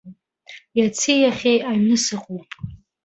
Иаци 0.77 1.13
иахьеи 1.19 1.59
аҩны 1.71 1.97
сыҟоуп. 2.03 2.47